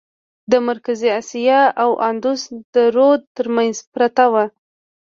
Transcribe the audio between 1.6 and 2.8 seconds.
او اندوس د